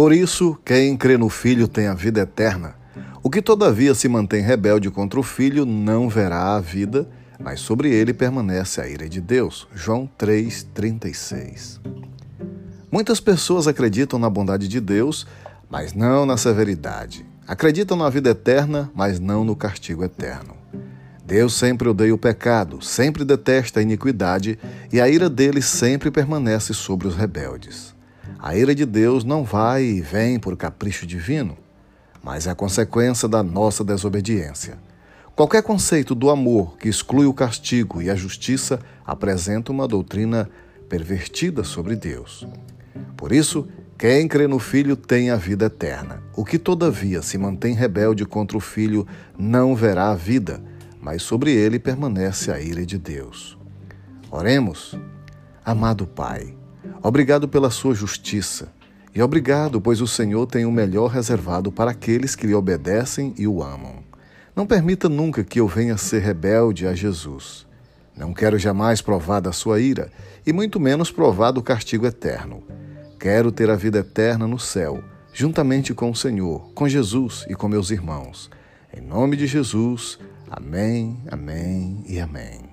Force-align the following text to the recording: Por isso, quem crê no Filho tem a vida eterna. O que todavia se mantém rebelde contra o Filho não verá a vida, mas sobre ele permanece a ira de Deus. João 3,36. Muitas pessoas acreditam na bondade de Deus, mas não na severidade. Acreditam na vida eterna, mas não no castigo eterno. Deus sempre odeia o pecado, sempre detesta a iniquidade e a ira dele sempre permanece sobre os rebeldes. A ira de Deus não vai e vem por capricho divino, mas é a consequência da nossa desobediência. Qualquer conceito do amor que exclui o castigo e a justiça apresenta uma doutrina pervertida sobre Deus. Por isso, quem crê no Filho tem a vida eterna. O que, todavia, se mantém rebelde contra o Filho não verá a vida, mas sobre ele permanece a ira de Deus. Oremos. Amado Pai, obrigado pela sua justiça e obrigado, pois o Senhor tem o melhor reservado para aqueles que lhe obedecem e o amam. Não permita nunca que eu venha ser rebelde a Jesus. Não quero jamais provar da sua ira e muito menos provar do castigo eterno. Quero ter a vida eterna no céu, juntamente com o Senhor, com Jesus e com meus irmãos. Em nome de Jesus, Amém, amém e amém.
Por 0.00 0.14
isso, 0.14 0.58
quem 0.64 0.96
crê 0.96 1.18
no 1.18 1.28
Filho 1.28 1.68
tem 1.68 1.86
a 1.86 1.92
vida 1.92 2.22
eterna. 2.22 2.74
O 3.22 3.28
que 3.28 3.42
todavia 3.42 3.94
se 3.94 4.08
mantém 4.08 4.40
rebelde 4.40 4.90
contra 4.90 5.20
o 5.20 5.22
Filho 5.22 5.66
não 5.66 6.08
verá 6.08 6.56
a 6.56 6.58
vida, 6.58 7.06
mas 7.38 7.60
sobre 7.60 7.90
ele 7.90 8.14
permanece 8.14 8.80
a 8.80 8.88
ira 8.88 9.06
de 9.06 9.20
Deus. 9.20 9.68
João 9.74 10.08
3,36. 10.18 11.78
Muitas 12.90 13.20
pessoas 13.20 13.68
acreditam 13.68 14.18
na 14.18 14.30
bondade 14.30 14.68
de 14.68 14.80
Deus, 14.80 15.26
mas 15.68 15.92
não 15.92 16.24
na 16.24 16.38
severidade. 16.38 17.26
Acreditam 17.46 17.94
na 17.94 18.08
vida 18.08 18.30
eterna, 18.30 18.90
mas 18.94 19.20
não 19.20 19.44
no 19.44 19.54
castigo 19.54 20.02
eterno. 20.02 20.56
Deus 21.26 21.52
sempre 21.52 21.90
odeia 21.90 22.14
o 22.14 22.18
pecado, 22.18 22.82
sempre 22.82 23.22
detesta 23.22 23.80
a 23.80 23.82
iniquidade 23.82 24.58
e 24.90 24.98
a 24.98 25.10
ira 25.10 25.28
dele 25.28 25.60
sempre 25.60 26.10
permanece 26.10 26.72
sobre 26.72 27.06
os 27.06 27.14
rebeldes. 27.14 27.99
A 28.38 28.56
ira 28.56 28.74
de 28.74 28.86
Deus 28.86 29.24
não 29.24 29.44
vai 29.44 29.84
e 29.84 30.00
vem 30.00 30.38
por 30.38 30.56
capricho 30.56 31.06
divino, 31.06 31.56
mas 32.22 32.46
é 32.46 32.50
a 32.50 32.54
consequência 32.54 33.28
da 33.28 33.42
nossa 33.42 33.82
desobediência. 33.84 34.78
Qualquer 35.34 35.62
conceito 35.62 36.14
do 36.14 36.28
amor 36.28 36.76
que 36.76 36.88
exclui 36.88 37.26
o 37.26 37.32
castigo 37.32 38.02
e 38.02 38.10
a 38.10 38.14
justiça 38.14 38.80
apresenta 39.06 39.72
uma 39.72 39.88
doutrina 39.88 40.50
pervertida 40.88 41.64
sobre 41.64 41.96
Deus. 41.96 42.46
Por 43.16 43.32
isso, 43.32 43.66
quem 43.96 44.26
crê 44.26 44.46
no 44.46 44.58
Filho 44.58 44.96
tem 44.96 45.30
a 45.30 45.36
vida 45.36 45.66
eterna. 45.66 46.22
O 46.34 46.44
que, 46.44 46.58
todavia, 46.58 47.22
se 47.22 47.38
mantém 47.38 47.74
rebelde 47.74 48.24
contra 48.24 48.56
o 48.56 48.60
Filho 48.60 49.06
não 49.38 49.74
verá 49.74 50.10
a 50.10 50.14
vida, 50.14 50.62
mas 51.00 51.22
sobre 51.22 51.52
ele 51.52 51.78
permanece 51.78 52.50
a 52.50 52.60
ira 52.60 52.84
de 52.84 52.98
Deus. 52.98 53.58
Oremos. 54.30 54.98
Amado 55.64 56.06
Pai, 56.06 56.56
obrigado 57.02 57.48
pela 57.48 57.70
sua 57.70 57.94
justiça 57.94 58.72
e 59.14 59.20
obrigado, 59.20 59.80
pois 59.80 60.00
o 60.00 60.06
Senhor 60.06 60.46
tem 60.46 60.64
o 60.64 60.72
melhor 60.72 61.08
reservado 61.08 61.72
para 61.72 61.90
aqueles 61.90 62.34
que 62.34 62.46
lhe 62.46 62.54
obedecem 62.54 63.34
e 63.36 63.46
o 63.46 63.62
amam. 63.62 64.04
Não 64.54 64.66
permita 64.66 65.08
nunca 65.08 65.42
que 65.42 65.60
eu 65.60 65.66
venha 65.66 65.96
ser 65.96 66.20
rebelde 66.20 66.86
a 66.86 66.94
Jesus. 66.94 67.66
Não 68.16 68.32
quero 68.32 68.58
jamais 68.58 69.00
provar 69.00 69.40
da 69.40 69.52
sua 69.52 69.80
ira 69.80 70.10
e 70.46 70.52
muito 70.52 70.78
menos 70.78 71.10
provar 71.10 71.50
do 71.50 71.62
castigo 71.62 72.06
eterno. 72.06 72.62
Quero 73.18 73.50
ter 73.50 73.68
a 73.70 73.76
vida 73.76 73.98
eterna 73.98 74.46
no 74.46 74.58
céu, 74.58 75.02
juntamente 75.32 75.92
com 75.92 76.10
o 76.10 76.16
Senhor, 76.16 76.70
com 76.74 76.88
Jesus 76.88 77.44
e 77.48 77.54
com 77.54 77.68
meus 77.68 77.90
irmãos. 77.90 78.50
Em 78.96 79.00
nome 79.00 79.36
de 79.36 79.46
Jesus, 79.46 80.18
Amém, 80.50 81.22
amém 81.30 82.02
e 82.08 82.18
amém. 82.18 82.69